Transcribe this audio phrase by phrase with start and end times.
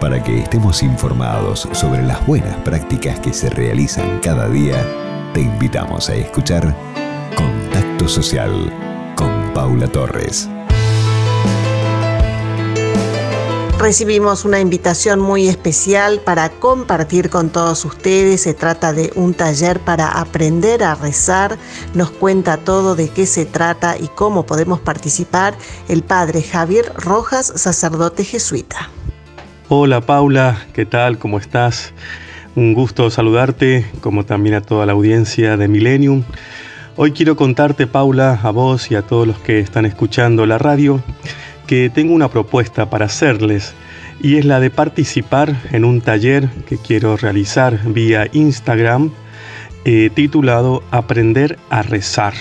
[0.00, 4.82] Para que estemos informados sobre las buenas prácticas que se realizan cada día,
[5.34, 6.74] te invitamos a escuchar
[7.36, 8.50] Contacto Social
[9.14, 10.48] con Paula Torres.
[13.78, 18.40] Recibimos una invitación muy especial para compartir con todos ustedes.
[18.40, 21.58] Se trata de un taller para aprender a rezar.
[21.92, 25.54] Nos cuenta todo de qué se trata y cómo podemos participar
[25.88, 28.90] el padre Javier Rojas, sacerdote jesuita.
[29.72, 31.18] Hola Paula, ¿qué tal?
[31.18, 31.94] ¿Cómo estás?
[32.56, 36.24] Un gusto saludarte, como también a toda la audiencia de Millennium.
[36.96, 41.00] Hoy quiero contarte, Paula, a vos y a todos los que están escuchando la radio,
[41.68, 43.72] que tengo una propuesta para hacerles
[44.20, 49.12] y es la de participar en un taller que quiero realizar vía Instagram
[49.84, 52.34] eh, titulado Aprender a rezar.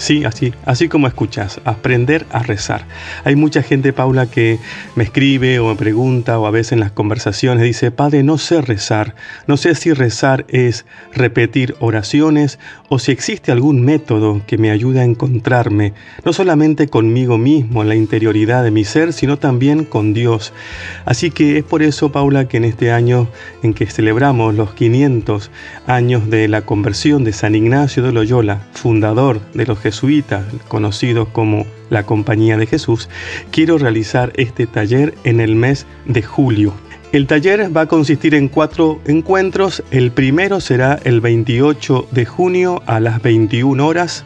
[0.00, 2.86] Sí, así, así como escuchas, aprender a rezar.
[3.22, 4.58] Hay mucha gente, Paula, que
[4.96, 8.62] me escribe o me pregunta o a veces en las conversaciones dice, Padre, no sé
[8.62, 9.14] rezar,
[9.46, 12.58] no sé si rezar es repetir oraciones
[12.88, 15.92] o si existe algún método que me ayude a encontrarme,
[16.24, 20.54] no solamente conmigo mismo, en la interioridad de mi ser, sino también con Dios.
[21.04, 23.28] Así que es por eso, Paula, que en este año
[23.62, 25.50] en que celebramos los 500
[25.86, 31.66] años de la conversión de San Ignacio de Loyola, fundador de los jesuita, conocido como
[31.90, 33.08] la Compañía de Jesús,
[33.50, 36.72] quiero realizar este taller en el mes de julio.
[37.12, 39.82] El taller va a consistir en cuatro encuentros.
[39.90, 44.24] El primero será el 28 de junio a las 21 horas.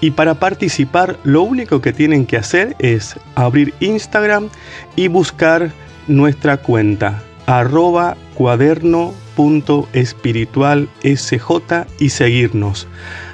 [0.00, 4.48] Y para participar lo único que tienen que hacer es abrir Instagram
[4.96, 5.70] y buscar
[6.08, 8.16] nuestra cuenta arroba
[9.36, 12.88] cuaderno.espiritualsj y seguirnos.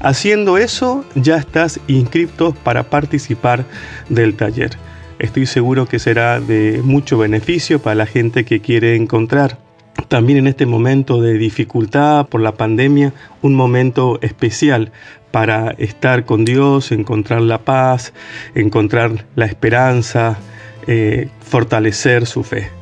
[0.00, 3.64] Haciendo eso ya estás inscrito para participar
[4.08, 4.70] del taller.
[5.18, 9.64] Estoy seguro que será de mucho beneficio para la gente que quiere encontrar
[10.08, 14.92] también en este momento de dificultad por la pandemia, un momento especial
[15.30, 18.12] para estar con Dios, encontrar la paz,
[18.54, 20.38] encontrar la esperanza,
[20.86, 22.75] eh, fortalecer su fe.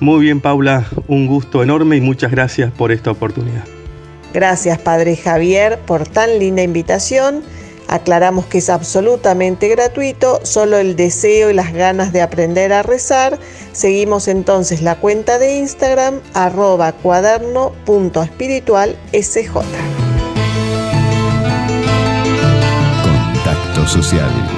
[0.00, 3.64] Muy bien, Paula, un gusto enorme y muchas gracias por esta oportunidad.
[4.32, 7.42] Gracias, Padre Javier, por tan linda invitación.
[7.88, 13.38] Aclaramos que es absolutamente gratuito, solo el deseo y las ganas de aprender a rezar.
[13.72, 19.52] Seguimos entonces la cuenta de Instagram arroba cuaderno.espiritualsj.
[23.02, 24.57] Contacto social